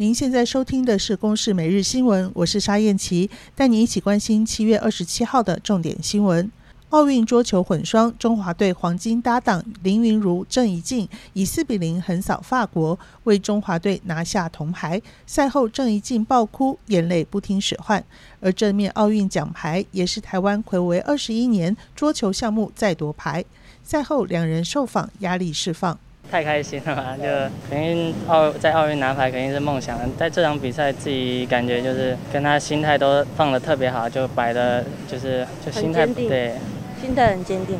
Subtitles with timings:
[0.00, 6.48] 您现在收听的是《公视每日新闻》，我是沙燕琪，带你一起关心七月二十七号的重点新闻。
[6.90, 15.02] 奥运桌球混双中华队黄金搭档林昀儒、郑怡静以四比零横扫法国，为中华队拿下铜牌。
[15.26, 18.02] 赛后，郑怡静爆哭，眼泪不听使唤。
[18.38, 23.44] 而这面奥运奖牌也是台湾睽违二十一年桌球项目再夺牌。
[23.82, 25.98] 赛后，两人受访，压力释放。
[26.30, 27.24] 太开心了嘛，就
[27.70, 29.98] 肯定奥在奥运拿牌肯定是梦想。
[30.18, 36.52] 在这场比赛，自己感觉就是跟他心态都放得特别好，就摆的，就是就心态对。
[37.00, 37.78] 心态很坚定。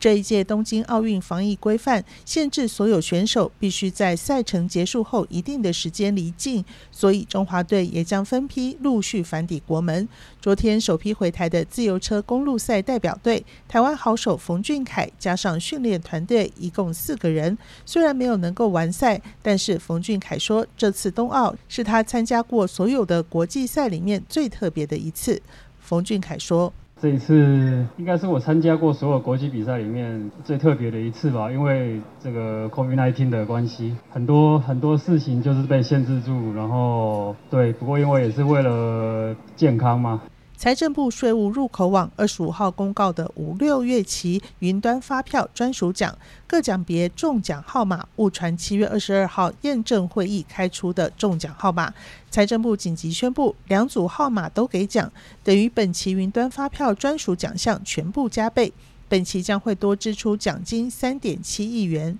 [0.00, 10.08] 这一届东京奥运防疫规范限制所有选手必须在赛程结束后一定的时间离境，所以中华队也将分批陆续返抵国门。
[10.40, 25.42] 昨天首批回台的自由车公路赛代表队，台湾好手冯俊凯加上训练团队一共四个人，虽然没有能够完赛，但是冯俊凯说，这次冬奥是他参加过所有的国际赛里面最特别的一次。
[25.78, 26.72] 冯俊凯说。
[27.00, 40.20] 这一次应该是我参加过所有国际比赛里面最特别的一次吧，因为这个 COVID-19 的关系，很多很多事情就是被限制住，然后对，不过因为也是为了健康嘛。
[40.60, 46.14] 财政部税务入口网二十五号公告的五六月期云端发票专属奖
[46.46, 51.94] 各奖别中奖号码误传七月二十二号验证会议开出的中奖号码，
[52.30, 55.10] 财政部紧急宣布两组号码都给奖，
[55.42, 58.70] 等于本期云端发票专属奖项全部加倍，
[59.08, 62.18] 本期将会多支出奖金三点七亿元。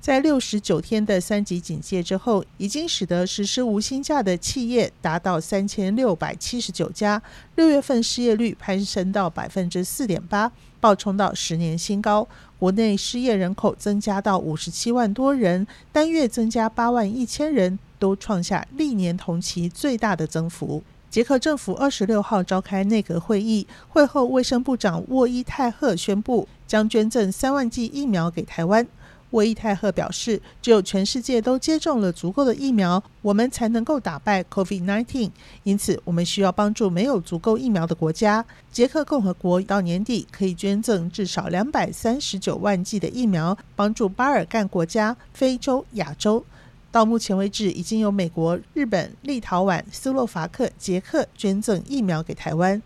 [0.00, 7.20] 在六十九天的三级警戒之后，已经使得实施无薪假的企业达到三千六百七十九家。
[7.56, 12.26] 六月份失业率攀升到百分之四点八，暴冲到十年新高。
[12.58, 20.82] 国内失业人口增加到五十七万多人，单月增加八万一千人，都创下历年同期最大的增幅。
[21.10, 28.86] 捷克政府二十六号召开内阁会议，会后卫生部长沃伊泰赫宣布将捐赠三万剂疫苗给台湾。
[29.30, 35.30] 沃伊泰赫表示，只有全世界都接种了足够的疫苗，我们才能够打败 COVID-19。
[35.62, 38.44] 因此，我们需要帮助没有足够疫苗的国家。
[38.72, 46.44] 捷克共和国到年底可以捐赠至少两百三十九万剂的疫苗，帮助巴尔干国家、非洲、亚洲。
[46.92, 52.82] 到目前为止，已经有美国、日本、立陶宛、斯洛伐克、捷克捐赠疫苗给台湾。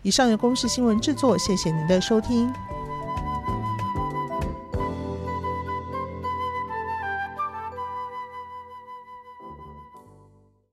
[0.00, 2.73] 以上由公视新闻制作，谢谢您的收听。